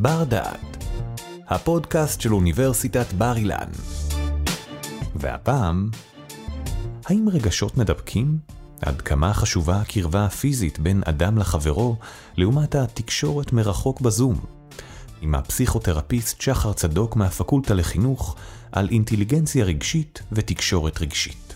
[0.00, 0.84] בר דעת,
[1.48, 3.68] הפודקאסט של אוניברסיטת בר אילן.
[5.14, 5.90] והפעם,
[7.06, 8.38] האם רגשות מדבקים?
[8.80, 11.96] עד כמה חשובה הקרבה הפיזית בין אדם לחברו
[12.36, 14.40] לעומת התקשורת מרחוק בזום?
[15.20, 18.36] עם הפסיכותרפיסט שחר צדוק מהפקולטה לחינוך
[18.72, 21.47] על אינטליגנציה רגשית ותקשורת רגשית.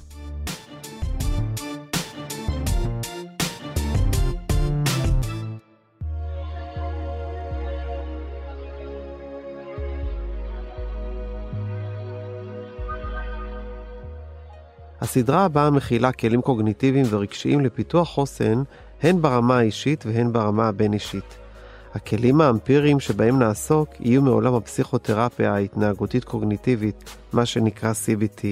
[15.03, 18.63] הסדרה הבאה מכילה כלים קוגניטיביים ורגשיים לפיתוח חוסן,
[19.03, 21.39] הן ברמה האישית והן ברמה הבין-אישית.
[21.95, 28.45] הכלים האמפיריים שבהם נעסוק יהיו מעולם הפסיכותרפיה ההתנהגותית-קוגניטיבית, מה שנקרא CBT,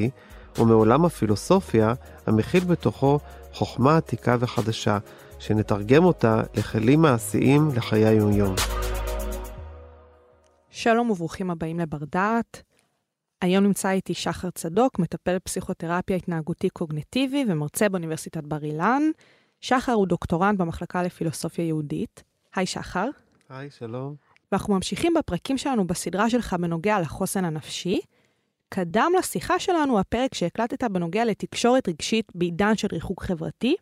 [0.60, 1.94] ומעולם הפילוסופיה,
[2.26, 3.18] המכיל בתוכו
[3.52, 4.98] חוכמה עתיקה וחדשה,
[5.38, 8.54] שנתרגם אותה לכלים מעשיים לחיי היומיום.
[10.70, 12.69] שלום וברוכים הבאים לבר דעת.
[13.40, 19.02] היום נמצא איתי שחר צדוק, מטפל פסיכותרפיה התנהגותי קוגנטיבי ומרצה באוניברסיטת בר אילן.
[19.60, 22.22] שחר הוא דוקטורנט במחלקה לפילוסופיה יהודית.
[22.54, 23.08] היי שחר.
[23.48, 24.14] היי, שלום.
[24.52, 28.00] ואנחנו ממשיכים בפרקים שלנו בסדרה שלך בנוגע לחוסן הנפשי.
[28.68, 33.76] קדם לשיחה שלנו הפרק שהקלטת בנוגע לתקשורת רגשית בעידן של ריחוק חברתי.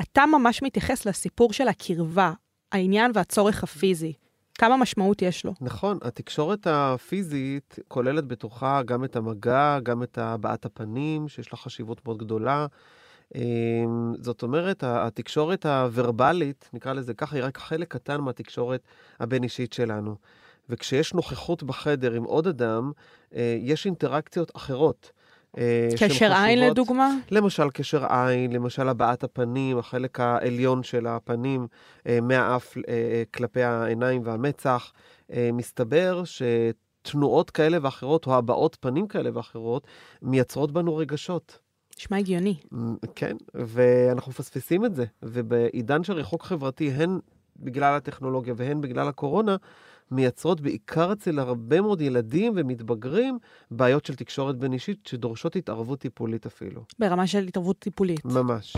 [0.00, 2.32] אתה ממש מתייחס לסיפור של הקרבה,
[2.72, 4.12] העניין והצורך הפיזי.
[4.60, 5.54] כמה משמעות יש לו.
[5.60, 12.06] נכון, התקשורת הפיזית כוללת בתוכה גם את המגע, גם את הבעת הפנים, שיש לה חשיבות
[12.06, 12.66] מאוד גדולה.
[13.34, 18.80] אמ, זאת אומרת, התקשורת הוורבלית, נקרא לזה ככה, היא רק חלק קטן מהתקשורת
[19.20, 20.16] הבין-אישית שלנו.
[20.68, 22.92] וכשיש נוכחות בחדר עם עוד אדם,
[23.34, 25.12] אה, יש אינטראקציות אחרות.
[25.58, 27.10] אה, קשר עין לדוגמה?
[27.30, 31.66] למשל קשר עין, למשל הבעת הפנים, החלק העליון של הפנים
[32.06, 32.76] אה, מהאף
[33.34, 34.92] כלפי העיניים והמצח.
[35.52, 39.86] מסתבר שתנועות כאלה ואחרות, או הבעות פנים כאלה ואחרות,
[40.22, 41.58] מייצרות בנו רגשות.
[41.98, 42.54] נשמע הגיוני.
[43.14, 45.04] כן, ואנחנו מפספסים את זה.
[45.22, 47.18] ובעידן של ריחוק חברתי, הן
[47.56, 49.56] בגלל הטכנולוגיה והן בגלל הקורונה,
[50.10, 53.38] מייצרות בעיקר אצל הרבה מאוד ילדים ומתבגרים
[53.70, 56.84] בעיות של תקשורת בין אישית שדורשות התערבות טיפולית אפילו.
[56.98, 58.24] ברמה של התערבות טיפולית.
[58.24, 58.76] ממש.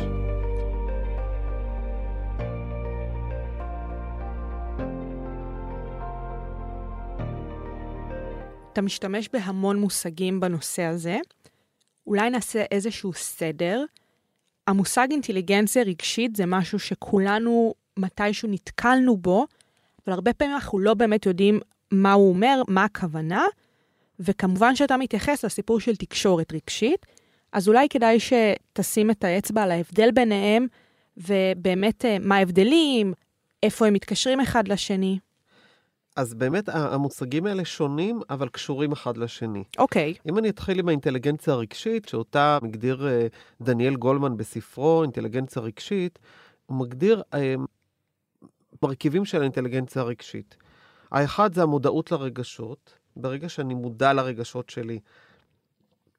[8.73, 11.19] אתה משתמש בהמון מושגים בנושא הזה.
[12.07, 13.85] אולי נעשה איזשהו סדר.
[14.67, 19.47] המושג אינטליגנציה רגשית זה משהו שכולנו מתישהו נתקלנו בו,
[20.07, 23.45] אבל הרבה פעמים אנחנו לא באמת יודעים מה הוא אומר, מה הכוונה,
[24.21, 27.07] וכמובן שאתה מתייחס לסיפור של תקשורת רגשית,
[27.53, 30.67] אז אולי כדאי שתשים את האצבע על ההבדל ביניהם,
[31.17, 33.13] ובאמת אה, מה ההבדלים,
[33.63, 35.19] איפה הם מתקשרים אחד לשני.
[36.17, 39.65] אז באמת המושגים האלה שונים, אבל קשורים אחד לשני.
[39.79, 40.15] אוקיי.
[40.17, 40.29] Okay.
[40.29, 43.27] אם אני אתחיל עם האינטליגנציה הרגשית, שאותה מגדיר אה,
[43.61, 46.19] דניאל גולמן בספרו, אינטליגנציה רגשית,
[46.67, 47.55] הוא מגדיר אה,
[48.83, 50.57] מרכיבים של האינטליגנציה הרגשית.
[51.11, 52.99] האחד זה המודעות לרגשות.
[53.17, 54.99] ברגע שאני מודע לרגשות שלי,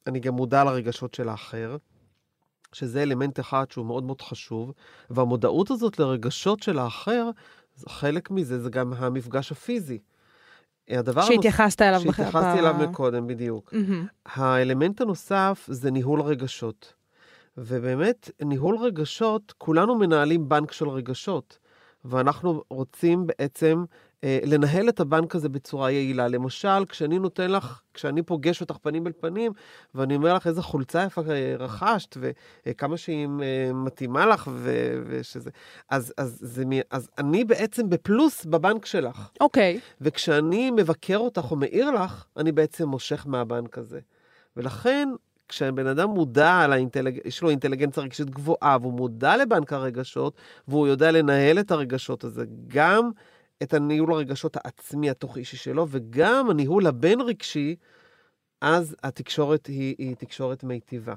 [0.08, 1.78] אני גם מודע לרגשות של האחר,
[2.74, 4.72] שזה אלמנט אחד שהוא מאוד מאוד חשוב,
[5.10, 7.30] והמודעות הזאת לרגשות של האחר
[7.88, 10.00] חלק מזה זה גם המפגש הפיזי.
[10.90, 12.02] הדבר שהתייחסת אליו.
[12.02, 13.74] שהתייחסתי אליו מקודם, בדיוק.
[13.74, 14.08] Mm-hmm.
[14.26, 16.94] האלמנט הנוסף זה ניהול רגשות.
[17.58, 21.58] ובאמת, ניהול רגשות, כולנו מנהלים בנק של רגשות.
[22.06, 23.84] ואנחנו רוצים בעצם
[24.24, 26.28] אה, לנהל את הבנק הזה בצורה יעילה.
[26.28, 29.52] למשל, כשאני נותן לך, כשאני פוגש אותך פנים אל פנים,
[29.96, 32.18] ואני אומר לך איזה חולצה יפה אה, רכשת,
[32.66, 35.50] וכמה שהיא אה, מתאימה לך, ו, ושזה...
[35.90, 39.30] אז, אז, זה, אז אני בעצם בפלוס בבנק שלך.
[39.42, 39.78] אוקיי.
[39.78, 39.94] Okay.
[40.02, 44.00] וכשאני מבקר אותך או מעיר לך, אני בעצם מושך מהבנק הזה.
[44.58, 45.10] ולכן,
[45.54, 47.20] כשבן אדם מודע, לאינטלג...
[47.26, 50.34] יש לו אינטליגנציה רגשית גבוהה, והוא מודע לבנק הרגשות,
[50.68, 53.10] והוא יודע לנהל את הרגשות הזה, גם
[53.64, 57.76] את הניהול הרגשות העצמי התוך אישי שלו, וגם הניהול הבין-רגשי,
[58.62, 61.14] אז התקשורת היא, היא תקשורת מיטיבה.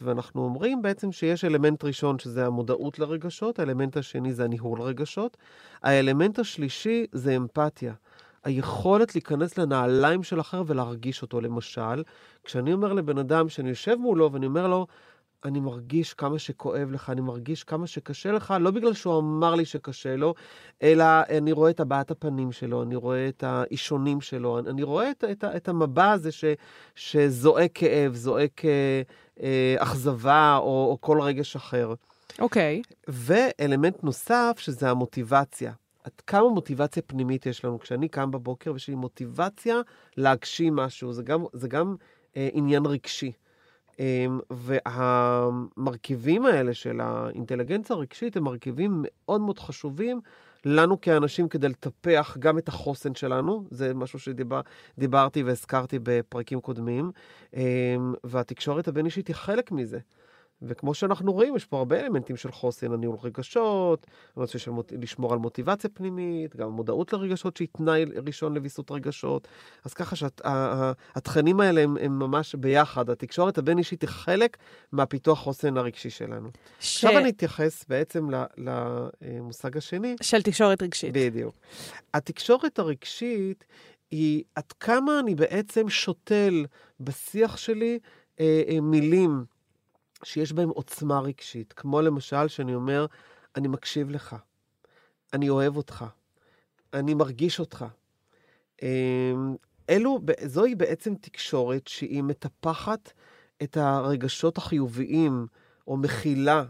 [0.00, 5.36] ואנחנו אומרים בעצם שיש אלמנט ראשון שזה המודעות לרגשות, האלמנט השני זה הניהול רגשות,
[5.82, 7.94] האלמנט השלישי זה אמפתיה.
[8.46, 11.40] היכולת להיכנס לנעליים של אחר ולהרגיש אותו.
[11.40, 12.02] למשל,
[12.44, 14.86] כשאני אומר לבן אדם שאני יושב מולו ואני אומר לו,
[15.44, 19.64] אני מרגיש כמה שכואב לך, אני מרגיש כמה שקשה לך, לא בגלל שהוא אמר לי
[19.64, 20.34] שקשה לו,
[20.82, 25.24] אלא אני רואה את הבעת הפנים שלו, אני רואה את האישונים שלו, אני רואה את,
[25.30, 26.44] את, את המבע הזה ש,
[26.94, 29.02] שזועק כאב, זועק אה,
[29.42, 31.94] אה, אכזבה או, או כל רגש אחר.
[32.38, 32.82] אוקיי.
[32.84, 32.92] Okay.
[33.08, 35.72] ואלמנט נוסף, שזה המוטיבציה.
[36.06, 37.78] עד כמה מוטיבציה פנימית יש לנו.
[37.78, 39.76] כשאני קם בבוקר ויש לי מוטיבציה
[40.16, 41.96] להגשים משהו, זה גם, זה גם
[42.36, 43.32] אה, עניין רגשי.
[44.00, 50.20] אה, והמרכיבים האלה של האינטליגנציה הרגשית הם מרכיבים מאוד מאוד חשובים
[50.64, 57.10] לנו כאנשים כדי לטפח גם את החוסן שלנו, זה משהו שדיברתי והזכרתי בפרקים קודמים,
[57.56, 59.98] אה, והתקשורת הבין-אישית היא חלק מזה.
[60.62, 64.06] וכמו שאנחנו רואים, יש פה הרבה אלמנטים של חוסן, הניהול רגשות,
[64.36, 64.92] הנושא של מוט...
[65.00, 69.48] לשמור על מוטיבציה פנימית, גם מודעות לרגשות שהיא תנאי ראשון לוויסות רגשות.
[69.84, 71.64] אז ככה שהתכנים שה...
[71.64, 73.10] האלה הם, הם ממש ביחד.
[73.10, 74.56] התקשורת הבין-אישית היא חלק
[74.92, 76.48] מהפיתוח חוסן הרגשי שלנו.
[76.80, 77.04] ש...
[77.04, 78.28] עכשיו אני אתייחס בעצם
[79.22, 80.16] למושג השני.
[80.22, 81.12] של תקשורת רגשית.
[81.12, 81.54] בדיוק.
[82.14, 83.64] התקשורת הרגשית
[84.10, 86.66] היא עד כמה אני בעצם שותל
[87.00, 87.98] בשיח שלי
[88.40, 89.55] אה, אה, מילים.
[90.24, 93.06] שיש בהם עוצמה רגשית, כמו למשל שאני אומר,
[93.56, 94.36] אני מקשיב לך,
[95.32, 96.04] אני אוהב אותך,
[96.92, 97.84] אני מרגיש אותך.
[98.82, 99.56] אמ,
[99.90, 103.12] אלו, זוהי בעצם תקשורת שהיא מטפחת
[103.62, 105.46] את הרגשות החיוביים,
[105.86, 106.64] או מכילה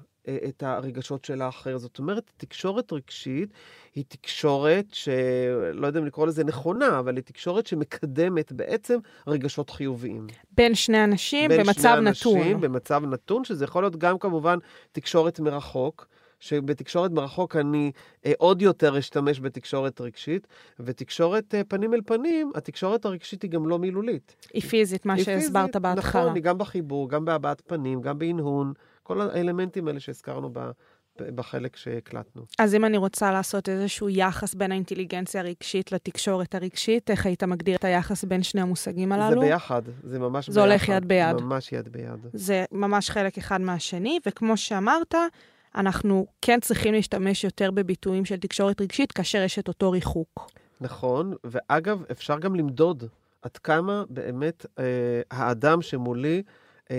[0.48, 1.78] את הרגשות של האחר.
[1.78, 3.52] זאת אומרת, תקשורת רגשית
[3.94, 10.26] היא תקשורת שלא יודע אם לקרוא לזה נכונה, אבל היא תקשורת שמקדמת בעצם רגשות חיוביים.
[10.50, 12.04] בין שני אנשים בין במצב שני נתון.
[12.04, 14.58] בין שני אנשים במצב נתון, שזה יכול להיות גם כמובן
[14.92, 16.06] תקשורת מרחוק.
[16.40, 17.92] שבתקשורת מרחוק אני
[18.26, 20.46] אה, עוד יותר אשתמש בתקשורת רגשית,
[20.80, 24.36] ותקשורת אה, פנים אל פנים, התקשורת הרגשית היא גם לא מילולית.
[24.54, 26.20] היא פיזית, מה היא שהסברת בהתחלה.
[26.22, 28.72] נכון, היא גם בחיבור, גם בהבעת פנים, גם בהנהון.
[29.06, 30.70] כל האלמנטים האלה שהזכרנו ב...
[31.34, 32.42] בחלק שהקלטנו.
[32.58, 37.76] אז אם אני רוצה לעשות איזשהו יחס בין האינטליגנציה הרגשית לתקשורת הרגשית, איך היית מגדיר
[37.76, 39.40] את היחס בין שני המושגים הללו?
[39.40, 40.54] זה ביחד, זה ממש זה ביחד.
[40.54, 41.40] זה הולך יד ביד.
[41.40, 42.26] ממש יד ביד.
[42.32, 45.14] זה ממש חלק אחד מהשני, וכמו שאמרת,
[45.74, 50.50] אנחנו כן צריכים להשתמש יותר בביטויים של תקשורת רגשית כאשר יש את אותו ריחוק.
[50.80, 53.04] נכון, ואגב, אפשר גם למדוד
[53.42, 54.84] עד כמה באמת אה,
[55.30, 56.42] האדם שמולי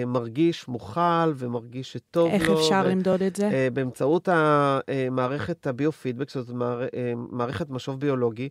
[0.07, 2.53] מרגיש מוכל ומרגיש שטוב איך לו.
[2.53, 3.49] איך אפשר ו- למדוד את זה?
[3.49, 8.49] אה, באמצעות המערכת הביו-פידבק, זאת אה, מערכת משוב ביולוגי,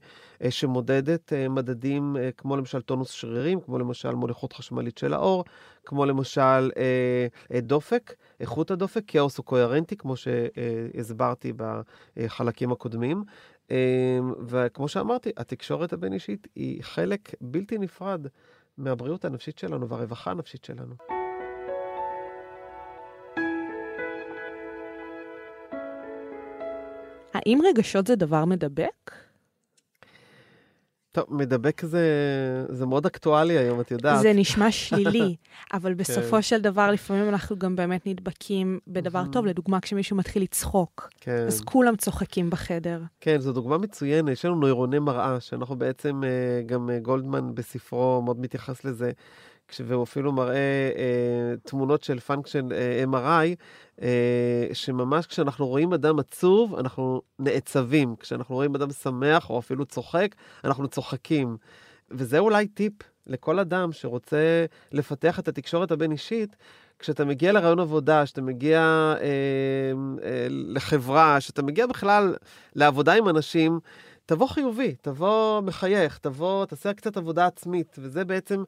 [0.51, 5.45] שמודדת מדדים כמו למשל טונוס שרירים, כמו למשל מוליכות חשמלית של האור,
[5.85, 6.71] כמו למשל
[7.63, 11.53] דופק, איכות הדופק, כאוס הוא קוהרנטי, כמו שהסברתי
[12.17, 13.25] בחלקים הקודמים.
[14.47, 18.27] וכמו שאמרתי, התקשורת הבין-אישית היא חלק בלתי נפרד
[18.79, 21.16] מהבריאות הנפשית שלנו והרווחה הנפשית שלנו.
[27.47, 29.13] האם רגשות זה דבר מדבק?
[31.13, 32.05] טוב, מדבק זה,
[32.69, 34.21] זה מאוד אקטואלי היום, את יודעת.
[34.21, 35.37] זה נשמע שלילי,
[35.75, 35.97] אבל כן.
[35.97, 36.43] בסופו כן.
[36.43, 39.47] של דבר, לפעמים אנחנו גם באמת נדבקים בדבר טוב.
[39.47, 41.45] לדוגמה, כשמישהו מתחיל לצחוק, כן.
[41.47, 43.03] אז כולם צוחקים בחדר.
[43.21, 44.33] כן, זו דוגמה מצוינת.
[44.33, 49.13] יש לנו נוירוני מראה, שאנחנו בעצם, אה, גם אה, גולדמן בספרו מאוד מתייחס לזה,
[49.85, 53.57] והוא אפילו מראה אה, תמונות של פונקשן אה, MRI,
[54.03, 58.17] אה, שממש כשאנחנו רואים אדם עצוב, אנחנו נעצבים.
[58.21, 60.35] כשאנחנו רואים אדם שמח או אפילו צוחק,
[60.65, 61.57] אנחנו צוחקים.
[62.11, 62.93] וזה אולי טיפ
[63.27, 66.57] לכל אדם שרוצה לפתח את התקשורת הבין-אישית.
[66.99, 69.27] כשאתה מגיע לרעיון עבודה, כשאתה מגיע אה,
[70.25, 72.35] אה, לחברה, כשאתה מגיע בכלל
[72.75, 73.81] לעבודה עם אנשים,
[74.27, 78.65] תבוא חיובי, תבוא מחייך, תבוא, תעשה קצת עבודה עצמית, וזה בעצם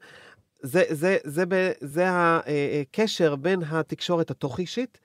[0.61, 4.99] זה, זה, זה, זה, זה הקשר בין התקשורת התוך-אישית,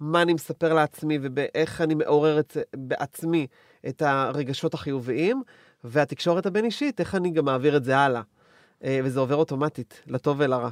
[0.00, 3.46] מה אני מספר לעצמי ואיך אני מעורר את, בעצמי
[3.88, 5.42] את הרגשות החיוביים,
[5.84, 8.22] והתקשורת הבין-אישית, איך אני גם מעביר את זה הלאה.
[8.84, 10.70] אה, וזה עובר אוטומטית, לטוב ולרע.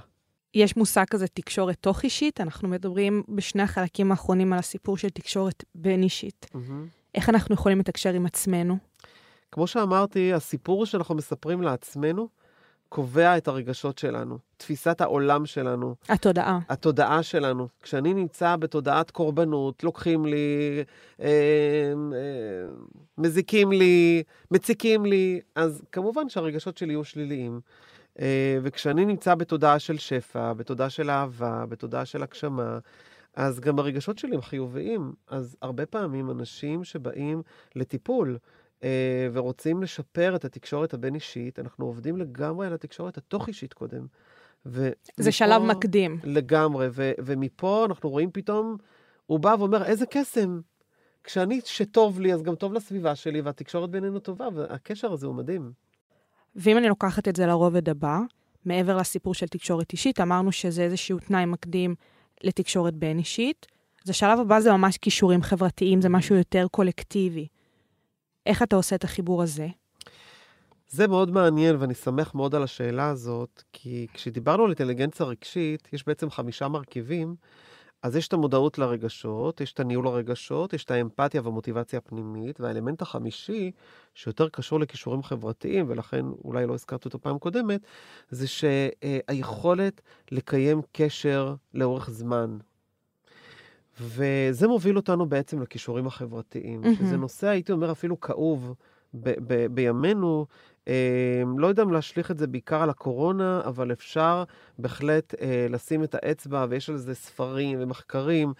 [0.54, 6.46] יש מושג כזה תקשורת תוך-אישית, אנחנו מדברים בשני החלקים האחרונים על הסיפור של תקשורת בין-אישית.
[6.54, 6.58] Mm-hmm.
[7.14, 8.76] איך אנחנו יכולים לתקשר עם עצמנו?
[9.52, 12.28] כמו שאמרתי, הסיפור שאנחנו מספרים לעצמנו,
[12.94, 15.94] קובע את הרגשות שלנו, תפיסת העולם שלנו.
[16.08, 16.58] התודעה.
[16.68, 17.68] התודעה שלנו.
[17.82, 20.84] כשאני נמצא בתודעת קורבנות, לוקחים לי,
[21.20, 22.66] אה, אה,
[23.18, 27.60] מזיקים לי, מציקים לי, אז כמובן שהרגשות שלי יהיו שליליים.
[28.20, 32.78] אה, וכשאני נמצא בתודעה של שפע, בתודעה של אהבה, בתודעה של הגשמה,
[33.34, 35.12] אז גם הרגשות שלי הם חיוביים.
[35.28, 37.42] אז הרבה פעמים אנשים שבאים
[37.76, 38.38] לטיפול,
[39.32, 44.06] ורוצים לשפר את התקשורת הבין-אישית, אנחנו עובדים לגמרי על התקשורת התוך-אישית קודם.
[44.66, 46.18] ומפה, זה שלב מקדים.
[46.24, 48.76] לגמרי, ו- ומפה אנחנו רואים פתאום,
[49.26, 50.60] הוא בא ואומר, איזה קסם.
[51.24, 55.72] כשאני, שטוב לי, אז גם טוב לסביבה שלי, והתקשורת בינינו טובה, והקשר הזה הוא מדהים.
[56.56, 58.18] ואם אני לוקחת את זה לרובד הבא,
[58.64, 61.94] מעבר לסיפור של תקשורת אישית, אמרנו שזה איזשהו תנאי מקדים
[62.42, 63.66] לתקשורת בין-אישית.
[64.04, 67.46] אז השלב הבא זה ממש כישורים חברתיים, זה משהו יותר קולקטיבי.
[68.46, 69.68] איך אתה עושה את החיבור הזה?
[70.88, 76.06] זה מאוד מעניין, ואני שמח מאוד על השאלה הזאת, כי כשדיברנו על אינטליגנציה רגשית, יש
[76.06, 77.36] בעצם חמישה מרכיבים.
[78.02, 83.02] אז יש את המודעות לרגשות, יש את הניהול הרגשות, יש את האמפתיה והמוטיבציה הפנימית, והאלמנט
[83.02, 83.70] החמישי,
[84.14, 87.80] שיותר קשור לכישורים חברתיים, ולכן אולי לא הזכרתי אותו פעם קודמת,
[88.30, 92.58] זה שהיכולת לקיים קשר לאורך זמן.
[94.00, 96.98] וזה מוביל אותנו בעצם לכישורים החברתיים, mm-hmm.
[96.98, 98.74] שזה נושא, הייתי אומר, אפילו כאוב
[99.14, 100.46] ב- ב- בימינו,
[100.86, 104.44] אמ, לא יודע אם להשליך את זה בעיקר על הקורונה, אבל אפשר
[104.78, 108.52] בהחלט אה, לשים את האצבע, ויש על זה ספרים ומחקרים,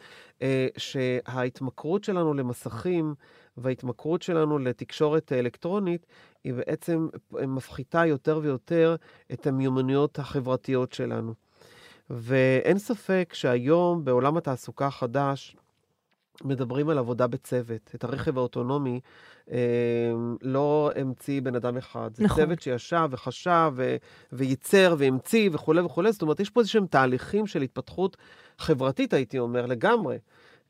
[0.43, 3.15] אה, שההתמכרות שלנו למסכים
[3.57, 6.07] וההתמכרות שלנו לתקשורת אלקטרונית,
[6.45, 8.97] היא בעצם מפחיתה יותר ויותר
[9.33, 11.35] את המיומנויות החברתיות שלנו.
[12.11, 15.57] ואין ספק שהיום בעולם התעסוקה החדש,
[16.45, 17.91] מדברים על עבודה בצוות.
[17.95, 19.01] את הרכב האוטונומי
[19.51, 19.57] אה,
[20.43, 22.11] לא המציא בן אדם אחד.
[22.15, 22.45] זה נכון.
[22.45, 23.97] צוות שישב וחשב ו-
[24.33, 26.13] וייצר והמציא וכולי וכולי.
[26.13, 28.17] זאת אומרת, יש פה איזשהם תהליכים של התפתחות
[28.59, 30.19] חברתית, הייתי אומר, לגמרי.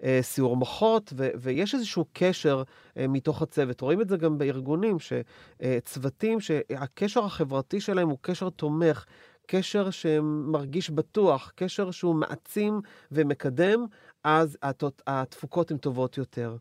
[0.03, 2.63] אה, סיור מוחות, ו- ויש איזשהו קשר
[2.97, 3.81] אה, מתוך הצוות.
[3.81, 9.05] רואים את זה גם בארגונים, שצוותים, שהקשר החברתי שלהם הוא קשר תומך.
[9.47, 12.81] קשר שמרגיש בטוח, קשר שהוא מעצים
[13.13, 13.87] ומקדם,
[14.25, 14.59] אז
[15.07, 16.57] התפוקות הן טובות יותר.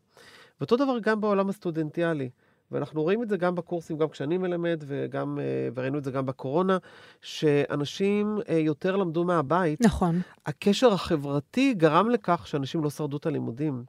[0.60, 2.30] ואותו דבר גם בעולם הסטודנטיאלי.
[2.70, 6.26] ואנחנו רואים את זה גם בקורסים, גם כשאני מלמד, וגם, אה, וראינו את זה גם
[6.26, 6.78] בקורונה,
[7.22, 9.80] שאנשים אה, יותר למדו מהבית.
[9.80, 10.20] נכון.
[10.46, 13.84] הקשר החברתי גרם לכך שאנשים לא שרדו את הלימודים.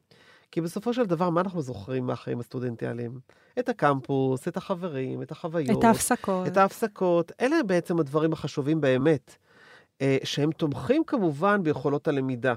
[0.51, 3.19] כי בסופו של דבר, מה אנחנו זוכרים מהחיים הסטודנטיאליים?
[3.59, 5.79] את הקמפוס, את החברים, את החוויות.
[5.79, 6.47] את ההפסקות.
[6.47, 7.31] את ההפסקות.
[7.41, 9.35] אלה בעצם הדברים החשובים באמת,
[10.01, 12.53] אה, שהם תומכים כמובן ביכולות הלמידה.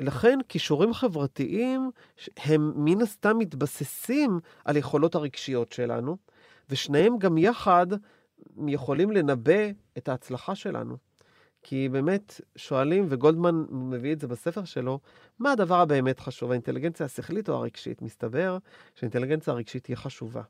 [0.00, 1.90] לכן כישורים חברתיים
[2.36, 6.16] הם מן הסתם מתבססים על יכולות הרגשיות שלנו,
[6.70, 7.86] ושניהם גם יחד
[8.66, 10.96] יכולים לנבא את ההצלחה שלנו.
[11.64, 14.98] כי באמת שואלים, וגולדמן מביא את זה בספר שלו,
[15.38, 18.02] מה הדבר הבאמת חשוב, האינטליגנציה השכלית או הרגשית?
[18.02, 18.58] מסתבר
[18.94, 20.42] שהאינטליגנציה הרגשית היא חשובה.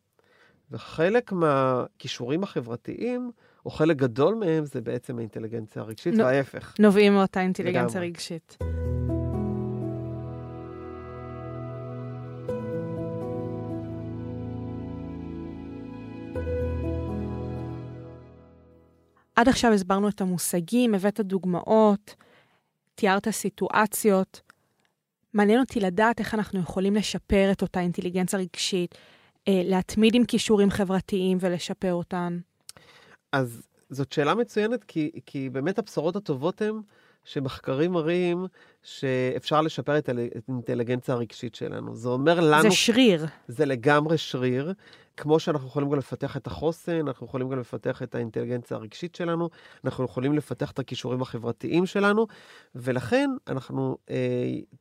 [0.71, 3.31] וחלק מהכישורים החברתיים,
[3.67, 6.75] או חלק גדול מהם, זה בעצם האינטליגנציה הרגשית, נו, וההפך.
[6.79, 8.59] נובעים מאותה אינטליגנציה רגשית.
[19.37, 22.15] עד עכשיו הסברנו את המושגים, הבאת דוגמאות,
[22.95, 24.41] תיארת סיטואציות.
[25.35, 28.95] מעניין אותי לדעת איך אנחנו יכולים לשפר את אותה אינטליגנציה רגשית,
[29.49, 32.39] אה, להתמיד עם כישורים חברתיים ולשפר אותן.
[33.33, 36.81] אז זאת שאלה מצוינת, כי, כי באמת הבשורות הטובות הן
[37.25, 38.47] שמחקרים מראים
[38.83, 41.95] שאפשר לשפר את האינטליגנציה הרגשית שלנו.
[41.95, 42.63] זה אומר לנו...
[42.63, 43.27] זה שריר.
[43.49, 44.73] זה לגמרי שריר.
[45.17, 49.51] כמו שאנחנו יכולים גם לפתח את החוסן, אנחנו יכולים גם לפתח את האינטליגנציה הרגשית שלנו,
[49.85, 52.27] אנחנו יכולים לפתח את הכישורים החברתיים שלנו,
[52.75, 54.17] ולכן אנחנו אה,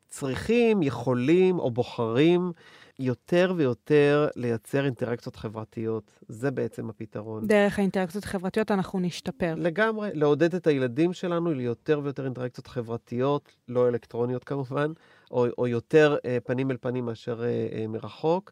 [0.08, 2.52] צריכים, יכולים או בוחרים
[3.00, 6.20] יותר ויותר לייצר אינטראקציות חברתיות.
[6.28, 7.48] זה בעצם הפתרון.
[7.48, 9.54] דרך האינטראקציות החברתיות אנחנו נשתפר.
[9.58, 14.92] לגמרי, לעודד את הילדים שלנו ליותר ויותר אינטראקציות חברתיות, לא אלקטרוניות כמובן,
[15.32, 18.52] או, או יותר אה, פנים אל פנים מאשר אה, אה, מרחוק.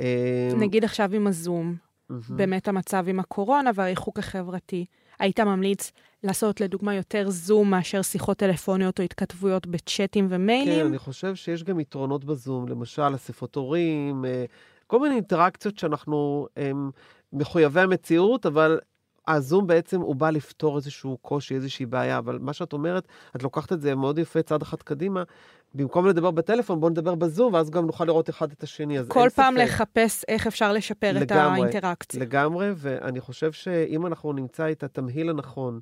[0.00, 1.74] אה, נגיד עכשיו עם הזום,
[2.28, 4.84] באמת המצב עם הקורונה והריחוק החברתי.
[5.18, 5.92] היית ממליץ
[6.24, 10.80] לעשות לדוגמה יותר זום מאשר שיחות טלפוניות או התכתבויות בצ'אטים ומיילים?
[10.80, 14.44] כן, אני חושב שיש גם יתרונות בזום, למשל אספות הורים, אה,
[14.86, 16.90] כל מיני אינטראקציות שאנחנו הם,
[17.32, 18.78] מחויבי המציאות, אבל
[19.28, 23.72] הזום בעצם הוא בא לפתור איזשהו קושי, איזושהי בעיה, אבל מה שאת אומרת, את לוקחת
[23.72, 25.22] את זה מאוד יפה צעד אחד קדימה.
[25.74, 28.98] במקום לדבר בטלפון, בואו נדבר בזום, ואז גם נוכל לראות אחד את השני.
[28.98, 29.64] אז כל פעם ספק.
[29.64, 32.20] לחפש איך אפשר לשפר לגמרי, את האינטראקציה.
[32.20, 35.80] לגמרי, ואני חושב שאם אנחנו נמצא את התמהיל הנכון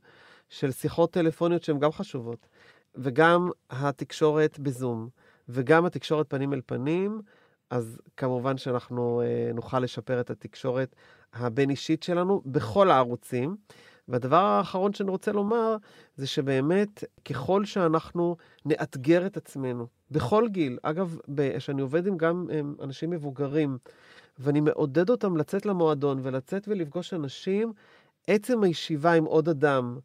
[0.49, 2.47] של שיחות טלפוניות שהן גם חשובות,
[2.95, 5.09] וגם התקשורת בזום,
[5.49, 7.21] וגם התקשורת פנים אל פנים,
[7.71, 10.95] אז כמובן שאנחנו אה, נוכל לשפר את התקשורת
[11.33, 13.57] הבין-אישית שלנו בכל הערוצים.
[14.09, 15.77] והדבר האחרון שאני רוצה לומר,
[16.17, 21.19] זה שבאמת, ככל שאנחנו נאתגר את עצמנו, בכל גיל, אגב,
[21.57, 23.79] כשאני עובד עם גם עם אנשים מבוגרים,
[24.39, 27.73] ואני מעודד אותם לצאת למועדון ולצאת ולפגוש אנשים,
[28.27, 29.99] עצם הישיבה עם עוד אדם,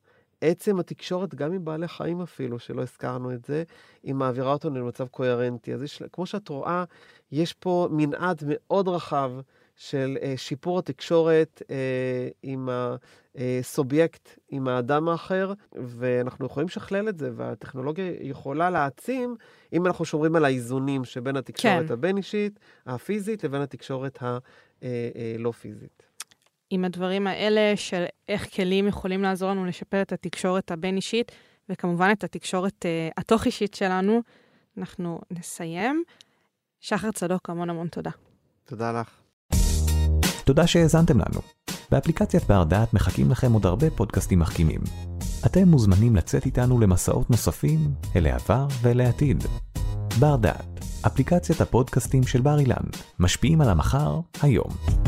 [0.44, 3.64] עצם התקשורת, גם עם בעלי חיים אפילו, שלא הזכרנו את זה,
[4.04, 5.74] היא מעבירה אותנו למצב קוהרנטי.
[5.74, 6.84] אז יש, כמו שאת רואה,
[7.32, 9.32] יש פה מנעד מאוד רחב
[9.76, 11.68] של uh, שיפור התקשורת uh,
[12.44, 12.70] עם
[13.36, 19.36] הסובייקט, עם האדם האחר, ואנחנו יכולים לשכלל את זה, והטכנולוגיה יכולה להעצים
[19.74, 21.94] אם אנחנו שומרים על האיזונים שבין התקשורת כן.
[21.94, 24.38] הבין-אישית, הפיזית, לבין התקשורת אה,
[24.84, 26.04] אה, לא פיזית.
[26.74, 31.32] עם הדברים האלה של איך כלים יכולים לעזור לנו לשפר את התקשורת הבין-אישית,
[31.70, 34.22] וכמובן את התקשורת אה, התוך-אישית שלנו,
[34.78, 36.04] אנחנו נסיים.
[36.80, 38.12] שחר צדוק, המון המון תודה.
[38.66, 39.10] תודה לך.
[40.46, 41.42] תודה שהאזנתם לנו.
[41.92, 44.82] באפליקציית בר דעת מחכים לכם עוד הרבה פודקאסטים מחכימים.
[45.46, 47.80] אתם מוזמנים לצאת איתנו למסעות נוספים
[48.16, 49.44] אל העבר ואל העתיד.
[50.20, 52.86] בר דעת, אפליקציית הפודקאסטים של בר אילן,
[53.20, 55.03] משפיעים על המחר, היום.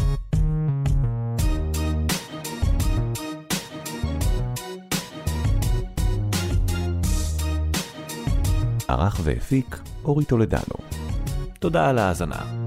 [8.95, 10.75] ערך והפיק אורי טולדנו.
[11.59, 12.64] תודה על ההאזנה.